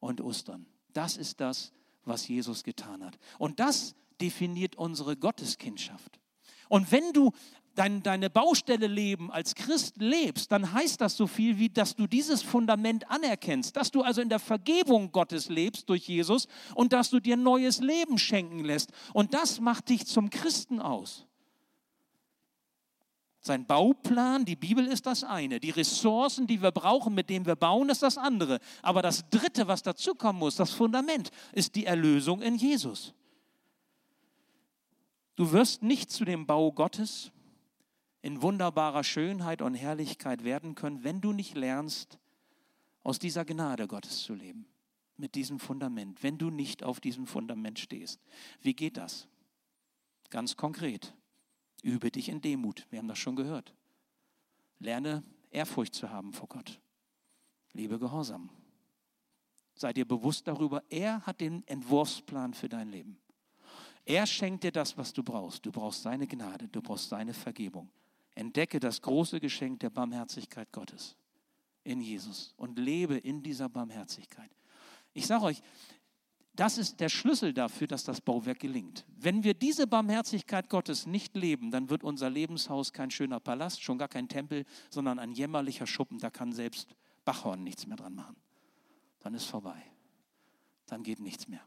[0.01, 0.67] und Ostern.
[0.93, 1.73] Das ist das,
[2.05, 3.19] was Jesus getan hat.
[3.39, 6.21] Und das definiert unsere Gotteskindschaft.
[6.69, 7.33] Und wenn du
[7.75, 12.07] dein, deine Baustelle Leben als Christ lebst, dann heißt das so viel wie, dass du
[12.07, 17.11] dieses Fundament anerkennst, dass du also in der Vergebung Gottes lebst durch Jesus und dass
[17.11, 18.93] du dir neues Leben schenken lässt.
[19.13, 21.27] Und das macht dich zum Christen aus.
[23.41, 25.61] Sein Bauplan, die Bibel ist das eine.
[25.61, 28.59] Die Ressourcen, die wir brauchen, mit denen wir bauen, ist das andere.
[28.81, 33.13] Aber das Dritte, was dazukommen muss, das Fundament, ist die Erlösung in Jesus.
[35.37, 37.33] Du wirst nicht zu dem Bau Gottes
[38.25, 42.19] in wunderbarer Schönheit und Herrlichkeit werden können, wenn du nicht lernst,
[43.03, 44.65] aus dieser Gnade Gottes zu leben,
[45.19, 48.23] mit diesem Fundament, wenn du nicht auf diesem Fundament stehst.
[48.63, 49.29] Wie geht das?
[50.31, 51.15] Ganz konkret,
[51.83, 53.75] übe dich in Demut, wir haben das schon gehört.
[54.79, 56.81] Lerne Ehrfurcht zu haben vor Gott.
[57.75, 58.49] Liebe Gehorsam.
[59.75, 63.19] Sei dir bewusst darüber, er hat den Entwurfsplan für dein Leben.
[64.07, 65.67] Er schenkt dir das, was du brauchst.
[65.67, 67.91] Du brauchst seine Gnade, du brauchst seine Vergebung.
[68.35, 71.17] Entdecke das große Geschenk der Barmherzigkeit Gottes
[71.85, 74.51] in Jesus und lebe in dieser Barmherzigkeit.
[75.13, 75.63] Ich sage euch,
[76.57, 79.05] das ist der Schlüssel dafür, dass das Bauwerk gelingt.
[79.17, 83.99] Wenn wir diese Barmherzigkeit Gottes nicht leben, dann wird unser Lebenshaus kein schöner Palast, schon
[83.99, 86.19] gar kein Tempel, sondern ein jämmerlicher Schuppen.
[86.19, 86.95] Da kann selbst
[87.25, 88.37] Bachhorn nichts mehr dran machen.
[89.19, 89.83] Dann ist vorbei.
[90.87, 91.65] Dann geht nichts mehr.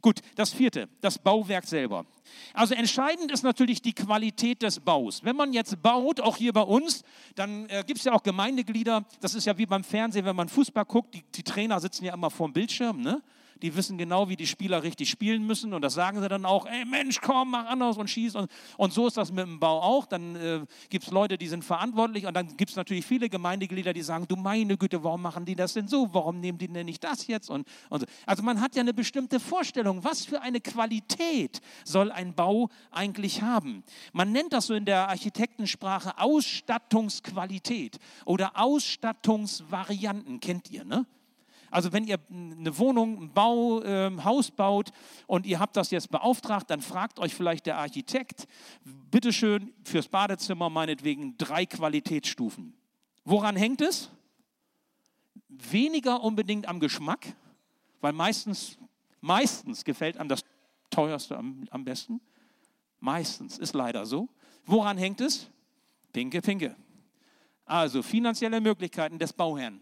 [0.00, 2.06] Gut, das vierte, das Bauwerk selber.
[2.54, 5.22] Also entscheidend ist natürlich die Qualität des Baus.
[5.22, 7.02] Wenn man jetzt baut, auch hier bei uns,
[7.34, 10.48] dann äh, gibt es ja auch Gemeindeglieder, das ist ja wie beim Fernsehen, wenn man
[10.48, 13.22] Fußball guckt, die, die Trainer sitzen ja immer vor dem Bildschirm, ne?
[13.62, 16.66] Die wissen genau, wie die Spieler richtig spielen müssen und das sagen sie dann auch,
[16.66, 18.34] ey Mensch, komm, mach anders und schieß.
[18.34, 20.06] Und, und so ist das mit dem Bau auch.
[20.06, 23.92] Dann äh, gibt es Leute, die sind verantwortlich und dann gibt es natürlich viele Gemeindeglieder,
[23.92, 26.12] die sagen, du meine Güte, warum machen die das denn so?
[26.12, 27.50] Warum nehmen die denn nicht das jetzt?
[27.50, 28.06] Und, und so.
[28.26, 33.42] Also man hat ja eine bestimmte Vorstellung, was für eine Qualität soll ein Bau eigentlich
[33.42, 33.84] haben.
[34.12, 41.06] Man nennt das so in der Architektensprache Ausstattungsqualität oder Ausstattungsvarianten, kennt ihr, ne?
[41.72, 44.92] Also wenn ihr eine Wohnung, ein Bau, äh, Haus baut
[45.26, 48.46] und ihr habt das jetzt beauftragt, dann fragt euch vielleicht der Architekt,
[49.10, 52.74] bitteschön fürs Badezimmer meinetwegen drei Qualitätsstufen.
[53.24, 54.10] Woran hängt es?
[55.48, 57.34] Weniger unbedingt am Geschmack,
[58.02, 58.76] weil meistens,
[59.22, 60.44] meistens gefällt einem das
[60.90, 62.20] teuerste am, am besten.
[63.00, 64.28] Meistens ist leider so.
[64.66, 65.48] Woran hängt es?
[66.12, 66.76] Pinke, pinke.
[67.64, 69.80] Also finanzielle Möglichkeiten des Bauherrn.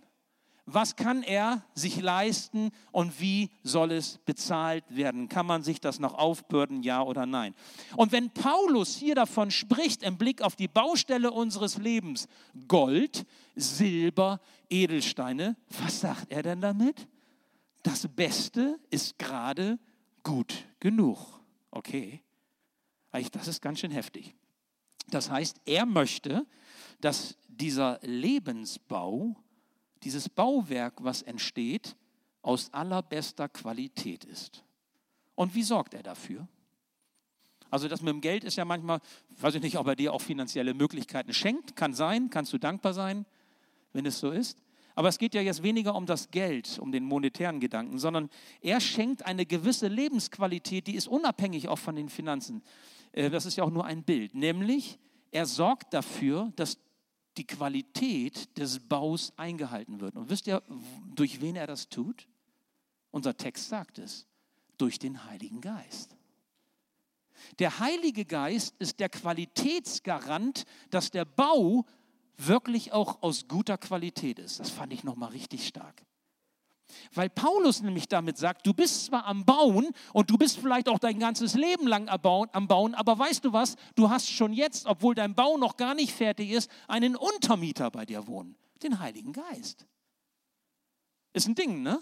[0.73, 5.29] Was kann er sich leisten und wie soll es bezahlt werden?
[5.29, 7.55] Kann man sich das noch aufbürden, ja oder nein?
[7.97, 12.29] Und wenn Paulus hier davon spricht, im Blick auf die Baustelle unseres Lebens,
[12.69, 17.09] Gold, Silber, Edelsteine, was sagt er denn damit?
[17.83, 19.79] Das Beste ist gerade
[20.23, 21.19] gut genug.
[21.73, 22.23] Okay,
[23.33, 24.37] das ist ganz schön heftig.
[25.09, 26.47] Das heißt, er möchte,
[27.01, 29.35] dass dieser Lebensbau,
[30.03, 31.97] dieses Bauwerk, was entsteht,
[32.43, 34.65] aus allerbester Qualität ist.
[35.35, 36.49] Und wie sorgt er dafür?
[37.71, 39.01] Also das mit dem Geld ist ja manchmal,
[39.39, 42.95] weiß ich nicht, ob er dir auch finanzielle Möglichkeiten schenkt, kann sein, kannst du dankbar
[42.95, 43.27] sein,
[43.93, 44.59] wenn es so ist.
[44.97, 48.29] Aber es geht ja jetzt weniger um das Geld, um den monetären Gedanken, sondern
[48.61, 52.63] er schenkt eine gewisse Lebensqualität, die ist unabhängig auch von den Finanzen.
[53.13, 54.99] Äh, das ist ja auch nur ein Bild, nämlich
[55.31, 56.79] er sorgt dafür, dass
[57.37, 60.17] die Qualität des Baus eingehalten wird.
[60.17, 60.63] Und wisst ihr,
[61.15, 62.29] durch wen er das tut?
[63.11, 64.27] Unser Text sagt es,
[64.77, 66.17] durch den Heiligen Geist.
[67.59, 71.87] Der Heilige Geist ist der Qualitätsgarant, dass der Bau
[72.37, 74.61] wirklich auch aus guter Qualität ist.
[74.61, 76.03] Das fand ich nochmal richtig stark.
[77.15, 80.99] Weil Paulus nämlich damit sagt, du bist zwar am Bauen und du bist vielleicht auch
[80.99, 85.15] dein ganzes Leben lang am Bauen, aber weißt du was, du hast schon jetzt, obwohl
[85.15, 89.87] dein Bau noch gar nicht fertig ist, einen Untermieter bei dir wohnen, den Heiligen Geist.
[91.33, 92.01] Ist ein Ding, ne?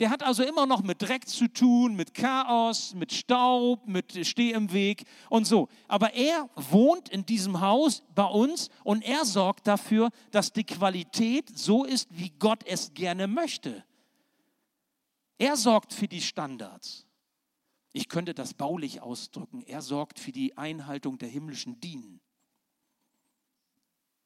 [0.00, 4.50] Der hat also immer noch mit Dreck zu tun, mit Chaos, mit Staub, mit Steh
[4.50, 5.68] im Weg und so.
[5.86, 11.56] Aber er wohnt in diesem Haus bei uns und er sorgt dafür, dass die Qualität
[11.56, 13.84] so ist, wie Gott es gerne möchte.
[15.38, 17.06] Er sorgt für die Standards.
[17.92, 19.62] Ich könnte das baulich ausdrücken.
[19.62, 22.20] Er sorgt für die Einhaltung der himmlischen Dienen.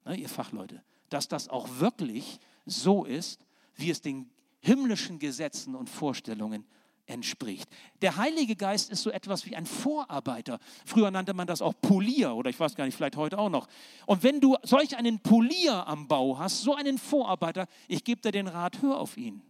[0.04, 3.44] Na, ihr Fachleute, dass das auch wirklich so ist,
[3.74, 6.66] wie es den himmlischen Gesetzen und Vorstellungen
[7.08, 7.68] entspricht.
[8.02, 10.58] Der Heilige Geist ist so etwas wie ein Vorarbeiter.
[10.84, 13.66] Früher nannte man das auch Polier oder ich weiß gar nicht, vielleicht heute auch noch.
[14.06, 18.32] Und wenn du solch einen Polier am Bau hast, so einen Vorarbeiter, ich gebe dir
[18.32, 19.42] den Rat, hör auf ihn.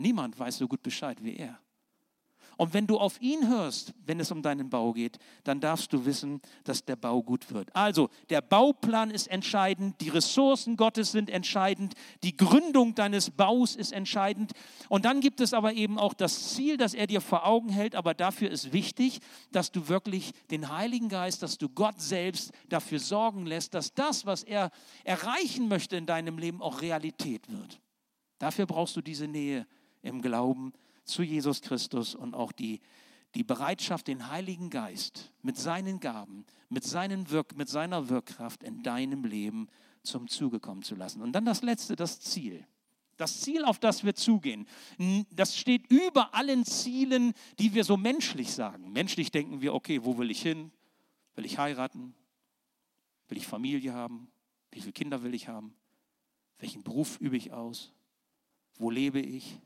[0.00, 1.60] Niemand weiß so gut Bescheid wie er.
[2.56, 6.04] Und wenn du auf ihn hörst, wenn es um deinen Bau geht, dann darfst du
[6.04, 7.74] wissen, dass der Bau gut wird.
[7.74, 13.92] Also, der Bauplan ist entscheidend, die Ressourcen Gottes sind entscheidend, die Gründung deines Baus ist
[13.92, 14.52] entscheidend.
[14.90, 17.94] Und dann gibt es aber eben auch das Ziel, das er dir vor Augen hält.
[17.94, 19.20] Aber dafür ist wichtig,
[19.52, 24.26] dass du wirklich den Heiligen Geist, dass du Gott selbst dafür sorgen lässt, dass das,
[24.26, 24.70] was er
[25.04, 27.80] erreichen möchte in deinem Leben, auch Realität wird.
[28.38, 29.66] Dafür brauchst du diese Nähe
[30.02, 30.72] im Glauben
[31.04, 32.80] zu Jesus Christus und auch die,
[33.34, 38.82] die Bereitschaft, den Heiligen Geist mit seinen Gaben, mit, seinen Wirk, mit seiner Wirkkraft in
[38.82, 39.68] deinem Leben
[40.02, 41.22] zum Zuge kommen zu lassen.
[41.22, 42.66] Und dann das Letzte, das Ziel.
[43.16, 44.66] Das Ziel, auf das wir zugehen,
[45.30, 48.92] das steht über allen Zielen, die wir so menschlich sagen.
[48.92, 50.72] Menschlich denken wir, okay, wo will ich hin?
[51.34, 52.14] Will ich heiraten?
[53.28, 54.30] Will ich Familie haben?
[54.70, 55.74] Wie viele Kinder will ich haben?
[56.58, 57.92] Welchen Beruf übe ich aus?
[58.78, 59.58] Wo lebe ich?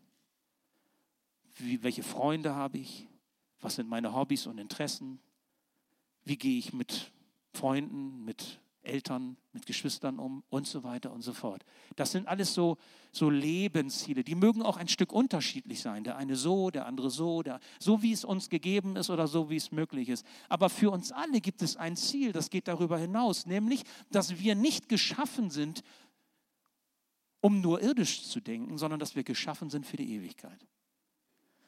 [1.57, 3.09] Wie, welche Freunde habe ich?
[3.61, 5.21] Was sind meine Hobbys und Interessen?
[6.25, 7.13] Wie gehe ich mit
[7.53, 11.65] Freunden, mit Eltern, mit Geschwistern um und so weiter und so fort.
[11.97, 12.77] Das sind alles so,
[13.13, 14.23] so Lebensziele.
[14.23, 16.05] Die mögen auch ein Stück unterschiedlich sein.
[16.05, 19.51] Der eine so, der andere so, der, so wie es uns gegeben ist oder so
[19.51, 20.25] wie es möglich ist.
[20.49, 24.55] Aber für uns alle gibt es ein Ziel, das geht darüber hinaus, nämlich, dass wir
[24.55, 25.83] nicht geschaffen sind,
[27.41, 30.67] um nur irdisch zu denken, sondern dass wir geschaffen sind für die Ewigkeit.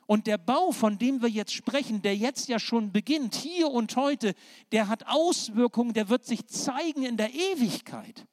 [0.06, 3.96] Und der Bau, von dem wir jetzt sprechen, der jetzt ja schon beginnt, hier und
[3.96, 4.34] heute,
[4.70, 8.26] der hat Auswirkungen, der wird sich zeigen in der Ewigkeit.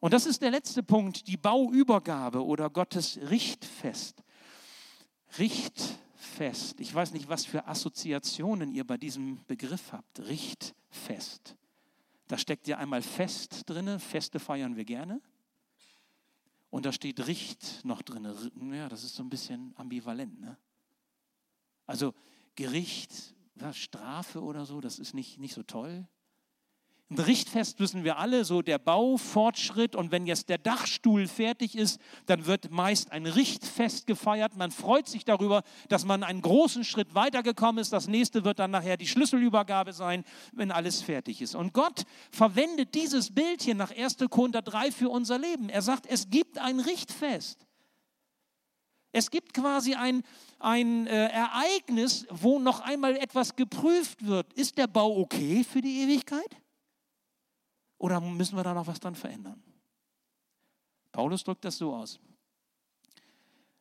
[0.00, 4.22] Und das ist der letzte Punkt, die Bauübergabe oder Gottes Richtfest.
[5.38, 6.80] Richtfest.
[6.80, 10.20] Ich weiß nicht, was für Assoziationen ihr bei diesem Begriff habt.
[10.20, 11.56] Richtfest.
[12.28, 15.20] Da steckt ja einmal Fest drin, Feste feiern wir gerne.
[16.76, 18.30] Und da steht Richt noch drin.
[18.70, 20.38] Ja, das ist so ein bisschen ambivalent.
[20.38, 20.58] Ne?
[21.86, 22.12] Also
[22.54, 23.34] Gericht,
[23.72, 26.06] Strafe oder so, das ist nicht, nicht so toll.
[27.08, 32.00] Ein Richtfest wissen wir alle, so der Baufortschritt und wenn jetzt der Dachstuhl fertig ist,
[32.26, 34.56] dann wird meist ein Richtfest gefeiert.
[34.56, 37.92] Man freut sich darüber, dass man einen großen Schritt weitergekommen ist.
[37.92, 41.54] Das nächste wird dann nachher die Schlüsselübergabe sein, wenn alles fertig ist.
[41.54, 44.16] Und Gott verwendet dieses Bild hier nach 1.
[44.28, 45.68] Korinther 3 für unser Leben.
[45.68, 47.68] Er sagt, es gibt ein Richtfest.
[49.12, 50.24] Es gibt quasi ein,
[50.58, 54.52] ein äh, Ereignis, wo noch einmal etwas geprüft wird.
[54.54, 56.65] Ist der Bau okay für die Ewigkeit?
[57.98, 59.62] Oder müssen wir da noch was dran verändern?
[61.12, 62.20] Paulus drückt das so aus.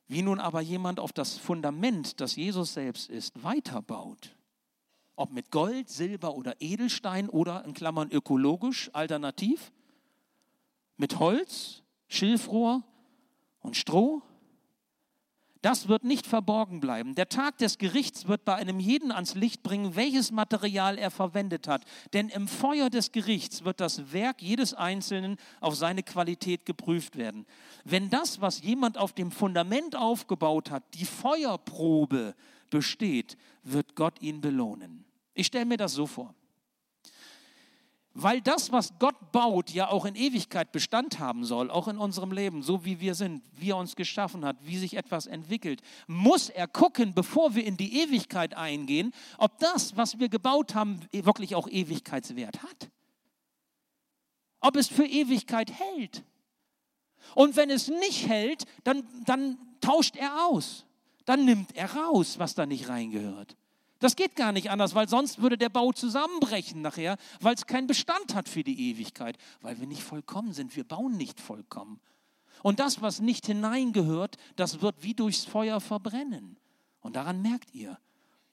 [0.08, 4.36] Wie nun aber jemand auf das Fundament, das Jesus selbst ist, weiterbaut,
[5.16, 9.72] ob mit Gold, Silber oder Edelstein oder in Klammern ökologisch, alternativ,
[10.98, 12.84] mit Holz, Schilfrohr
[13.62, 14.22] und Stroh,
[15.66, 17.16] das wird nicht verborgen bleiben.
[17.16, 21.68] Der Tag des Gerichts wird bei einem jeden ans Licht bringen, welches Material er verwendet
[21.68, 21.84] hat.
[22.14, 27.48] Denn im Feuer des Gerichts wird das Werk jedes Einzelnen auf seine Qualität geprüft werden.
[27.84, 32.36] Wenn das, was jemand auf dem Fundament aufgebaut hat, die Feuerprobe
[32.70, 35.04] besteht, wird Gott ihn belohnen.
[35.34, 36.36] Ich stelle mir das so vor.
[38.18, 42.32] Weil das, was Gott baut, ja auch in Ewigkeit Bestand haben soll, auch in unserem
[42.32, 46.48] Leben, so wie wir sind, wie er uns geschaffen hat, wie sich etwas entwickelt, muss
[46.48, 51.56] er gucken, bevor wir in die Ewigkeit eingehen, ob das, was wir gebaut haben, wirklich
[51.56, 52.90] auch Ewigkeitswert hat.
[54.62, 56.24] Ob es für Ewigkeit hält.
[57.36, 60.86] Und wenn es nicht hält, dann, dann tauscht er aus.
[61.26, 63.58] Dann nimmt er raus, was da nicht reingehört.
[64.06, 67.88] Das geht gar nicht anders, weil sonst würde der Bau zusammenbrechen nachher, weil es keinen
[67.88, 70.76] Bestand hat für die Ewigkeit, weil wir nicht vollkommen sind.
[70.76, 72.00] Wir bauen nicht vollkommen.
[72.62, 76.56] Und das, was nicht hineingehört, das wird wie durchs Feuer verbrennen.
[77.00, 77.98] Und daran merkt ihr,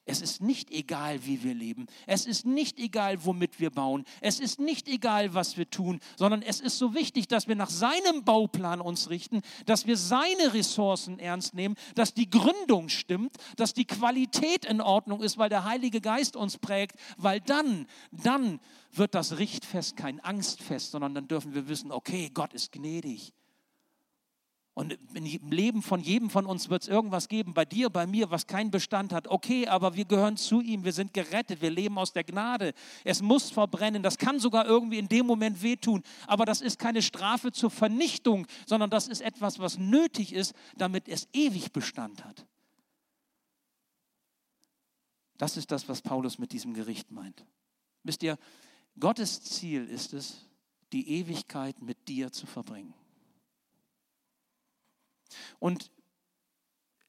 [0.04, 1.86] es ist nicht egal, wie wir leben.
[2.06, 4.04] Es ist nicht egal, womit wir bauen.
[4.20, 7.70] Es ist nicht egal, was wir tun, sondern es ist so wichtig, dass wir nach
[7.70, 13.74] seinem Bauplan uns richten, dass wir seine Ressourcen ernst nehmen, dass die Gründung stimmt, dass
[13.74, 18.58] die Qualität in Ordnung ist, weil der Heilige Geist uns prägt, weil dann, dann
[18.90, 23.32] wird das Richtfest kein Angstfest, sondern dann dürfen wir wissen, okay, Gott ist gnädig.
[24.74, 28.30] Und im Leben von jedem von uns wird es irgendwas geben, bei dir, bei mir,
[28.30, 29.28] was keinen Bestand hat.
[29.28, 32.72] Okay, aber wir gehören zu ihm, wir sind gerettet, wir leben aus der Gnade.
[33.04, 37.02] Es muss verbrennen, das kann sogar irgendwie in dem Moment wehtun, aber das ist keine
[37.02, 42.46] Strafe zur Vernichtung, sondern das ist etwas, was nötig ist, damit es ewig Bestand hat.
[45.36, 47.44] Das ist das, was Paulus mit diesem Gericht meint.
[48.04, 48.38] Wisst ihr,
[48.98, 50.46] Gottes Ziel ist es,
[50.92, 52.94] die Ewigkeit mit dir zu verbringen.
[55.58, 55.90] Und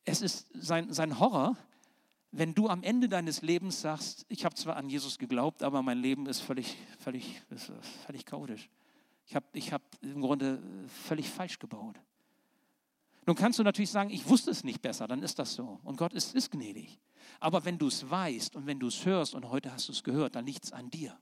[0.06, 1.58] es ist sein, sein Horror,
[2.32, 6.00] wenn du am Ende deines Lebens sagst, ich habe zwar an Jesus geglaubt, aber mein
[6.00, 7.72] Leben ist völlig, völlig, ist
[8.06, 8.70] völlig chaotisch.
[9.28, 12.00] Ich habe ich hab im Grunde völlig falsch gebaut.
[13.26, 15.80] Nun kannst du natürlich sagen, ich wusste es nicht besser, dann ist das so.
[15.84, 17.00] Und Gott ist, ist gnädig.
[17.40, 20.04] Aber wenn du es weißt und wenn du es hörst und heute hast du es
[20.04, 21.18] gehört, dann liegt es an dir.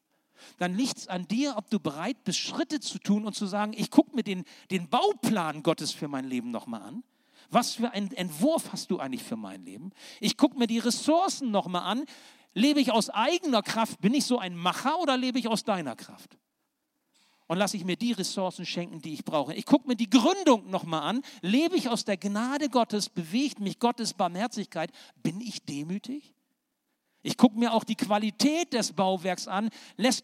[0.58, 3.74] Dann liegt es an dir, ob du bereit bist, Schritte zu tun und zu sagen,
[3.76, 7.04] ich gucke mir den, den Bauplan Gottes für mein Leben nochmal an.
[7.50, 9.92] Was für einen Entwurf hast du eigentlich für mein Leben?
[10.20, 12.06] Ich gucke mir die Ressourcen nochmal an.
[12.54, 14.02] Lebe ich aus eigener Kraft?
[14.02, 16.38] Bin ich so ein Macher oder lebe ich aus deiner Kraft?
[17.48, 19.54] Und lasse ich mir die Ressourcen schenken, die ich brauche.
[19.54, 21.22] Ich gucke mir die Gründung nochmal an.
[21.42, 23.10] Lebe ich aus der Gnade Gottes?
[23.10, 24.92] Bewegt mich Gottes Barmherzigkeit?
[25.22, 26.34] Bin ich demütig?
[27.24, 29.70] Ich gucke mir auch die Qualität des Bauwerks an.
[29.98, 30.22] Lasse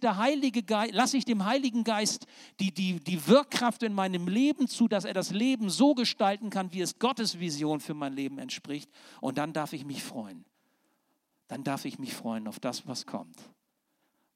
[1.17, 2.25] ich dem Heiligen Geist
[2.59, 6.73] die, die, die Wirkkraft in meinem Leben zu, dass er das Leben so gestalten kann,
[6.73, 8.89] wie es Gottes Vision für mein Leben entspricht.
[9.21, 10.45] Und dann darf ich mich freuen.
[11.47, 13.37] Dann darf ich mich freuen auf das, was kommt.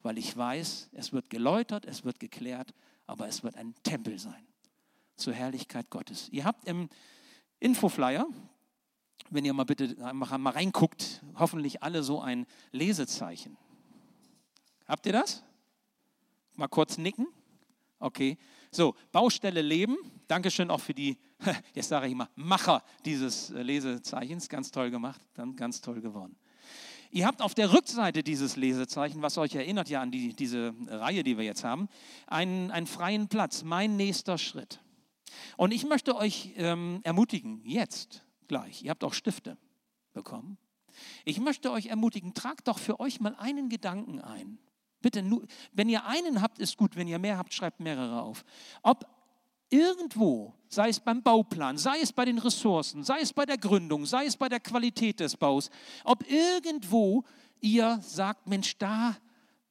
[0.04, 2.74] Weil ich weiß, es wird geläutert, es wird geklärt,
[3.08, 4.48] aber es wird ein Tempel sein
[5.16, 6.30] zur Herrlichkeit Gottes.
[6.30, 6.90] Ihr habt im
[7.60, 8.26] Infoflyer,
[9.30, 13.58] wenn ihr mal bitte mal reinguckt, hoffentlich alle so ein Lesezeichen.
[14.88, 15.44] Habt ihr das?
[16.56, 17.28] Mal kurz nicken.
[18.00, 18.38] Okay.
[18.72, 19.98] So, Baustelle Leben.
[20.28, 21.18] Dankeschön auch für die,
[21.74, 24.50] jetzt sage ich mal, Macher dieses äh, Lesezeichens.
[24.50, 26.36] Ganz toll gemacht, dann ganz toll geworden.
[27.14, 31.24] Ihr habt auf der Rückseite dieses Lesezeichen, was euch erinnert ja an die, diese Reihe,
[31.24, 31.90] die wir jetzt haben,
[32.28, 34.80] einen, einen freien Platz, mein nächster Schritt.
[35.58, 38.84] Und ich möchte euch ähm, ermutigen, jetzt gleich.
[38.84, 39.58] Ihr habt auch Stifte.
[40.12, 40.58] bekommen?
[41.24, 44.60] Ich möchte euch ermutigen, tragt doch für euch mal einen Gedanken ein.
[45.02, 46.98] Bitte, nur, wenn ihr einen habt, ist gut.
[46.98, 48.44] Wenn ihr mehr habt, schreibt mehrere auf.
[48.84, 49.06] Ob
[49.70, 54.06] irgendwo, sei es beim Bauplan, sei es bei den Ressourcen, sei es bei der Gründung,
[54.06, 55.70] sei es bei der Qualität des Baus,
[56.04, 57.24] ob irgendwo
[57.62, 59.16] ihr sagt, Mensch, da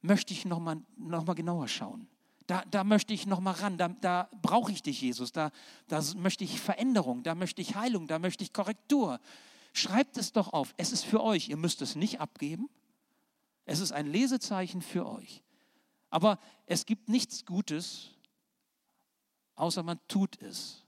[0.01, 2.07] möchte ich nochmal noch mal genauer schauen.
[2.47, 5.51] Da, da möchte ich nochmal ran, da, da brauche ich dich, Jesus, da,
[5.87, 9.19] da möchte ich Veränderung, da möchte ich Heilung, da möchte ich Korrektur.
[9.73, 10.73] Schreibt es doch auf.
[10.77, 12.69] Es ist für euch, ihr müsst es nicht abgeben.
[13.65, 15.43] Es ist ein Lesezeichen für euch.
[16.09, 18.09] Aber es gibt nichts Gutes,
[19.55, 20.83] außer man tut es.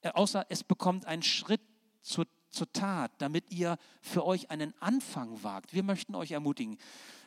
[0.00, 1.62] Äh, außer es bekommt einen Schritt
[2.02, 5.74] zur, zur Tat, damit ihr für euch einen Anfang wagt.
[5.74, 6.78] Wir möchten euch ermutigen.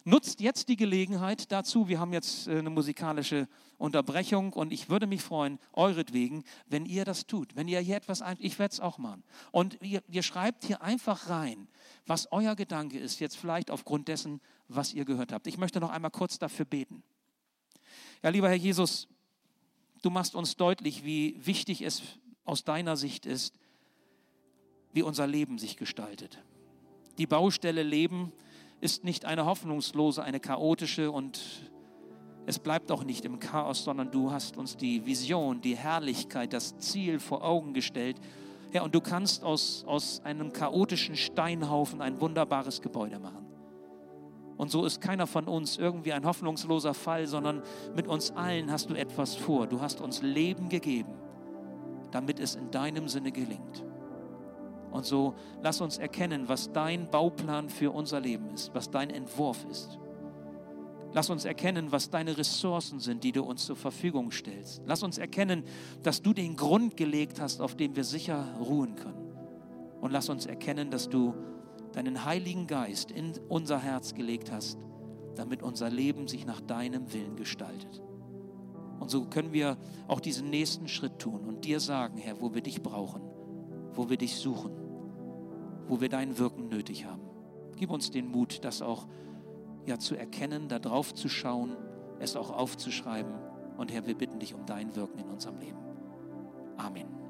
[0.04, 1.88] Nutzt jetzt die Gelegenheit dazu.
[1.88, 3.48] Wir haben jetzt äh, eine musikalische
[3.78, 7.56] Unterbrechung und ich würde mich freuen, euretwegen, wenn ihr das tut.
[7.56, 9.24] Wenn ihr hier etwas ein, ich werde es auch machen.
[9.52, 11.68] Und ihr, ihr schreibt hier einfach rein,
[12.08, 15.46] was euer Gedanke ist, jetzt vielleicht aufgrund dessen, was ihr gehört habt.
[15.46, 17.04] Ich möchte noch einmal kurz dafür beten.
[18.24, 19.08] Ja, lieber Herr Jesus,
[20.02, 22.02] du machst uns deutlich, wie wichtig es
[22.44, 23.54] aus deiner Sicht ist,
[24.94, 26.40] wie unser Leben sich gestaltet.
[27.18, 28.32] Die Baustelle Leben
[28.80, 31.72] ist nicht eine hoffnungslose, eine chaotische und
[32.46, 36.78] es bleibt auch nicht im Chaos, sondern du hast uns die Vision, die Herrlichkeit, das
[36.80, 38.18] Ziel vor Augen gestellt.
[38.74, 43.46] Ja, und du kannst aus, aus einem chaotischen Steinhaufen ein wunderbares Gebäude machen.
[44.58, 47.62] Und so ist keiner von uns irgendwie ein hoffnungsloser Fall, sondern
[47.96, 49.68] mit uns allen hast du etwas vor.
[49.68, 51.14] Du hast uns Leben gegeben,
[52.12, 53.84] damit es in deinem Sinne gelingt.
[54.92, 59.66] Und so lass uns erkennen, was dein Bauplan für unser Leben ist, was dein Entwurf
[59.70, 59.98] ist.
[61.14, 64.82] Lass uns erkennen, was deine Ressourcen sind, die du uns zur Verfügung stellst.
[64.86, 65.64] Lass uns erkennen,
[66.04, 69.34] dass du den Grund gelegt hast, auf dem wir sicher ruhen können.
[70.00, 71.34] Und lass uns erkennen, dass du
[71.92, 74.78] deinen Heiligen Geist in unser Herz gelegt hast,
[75.36, 78.02] damit unser Leben sich nach deinem Willen gestaltet.
[79.00, 79.78] Und so können wir
[80.08, 83.22] auch diesen nächsten Schritt tun und dir sagen, Herr, wo wir dich brauchen,
[83.94, 84.81] wo wir dich suchen
[85.92, 87.22] wo wir dein Wirken nötig haben.
[87.76, 89.08] Gib uns den Mut, das auch
[89.86, 91.76] ja, zu erkennen, da drauf zu schauen,
[92.18, 93.34] es auch aufzuschreiben.
[93.76, 95.80] Und Herr, wir bitten dich um dein Wirken in unserem Leben.
[96.78, 97.21] Amen.